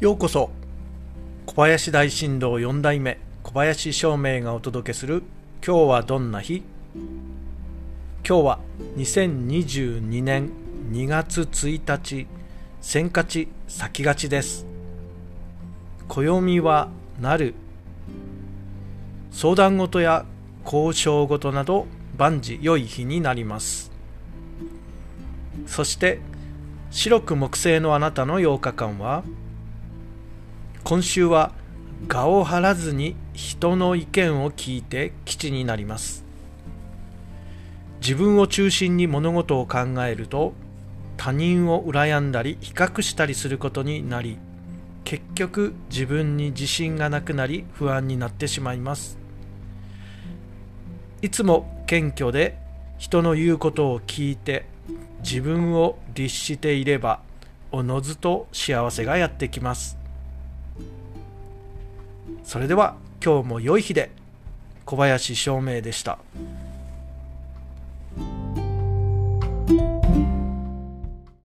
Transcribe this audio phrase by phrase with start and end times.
[0.00, 0.48] ようこそ。
[1.44, 3.18] 小林大震動4代目。
[3.42, 5.22] 小林照明がお届けする
[5.62, 6.62] 「今日はどんな日?」
[8.26, 8.60] 今日は
[8.96, 10.52] 2022年
[10.90, 12.26] 2月1日。
[12.80, 14.64] 先勝ち先勝ちです。
[16.08, 16.88] 暦は
[17.20, 17.54] なる。
[19.30, 20.24] 相談事や
[20.64, 23.92] 交渉事など万事良い日になります。
[25.66, 26.22] そして
[26.90, 29.24] 白く木星のあなたの8日間は
[30.84, 31.52] 今週は
[32.08, 36.24] 我を張らずに人の意見を聞いて基地になります。
[38.00, 40.54] 自分を中心に物事を考えると
[41.18, 44.38] 他人を羨んだり比較したりすることになり
[45.04, 49.18] 結局自分に自信がなくなり不安になってしまいます。
[51.20, 52.56] いつも謙虚で
[52.96, 54.64] 人の言うことを聞いて
[55.22, 57.20] 自分を律していれば
[57.70, 59.99] おのずと幸せがやってきます。
[62.44, 64.10] それでは今日も良い日で
[64.84, 66.18] 小林照明でした。